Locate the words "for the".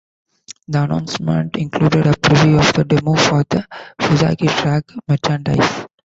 3.13-3.67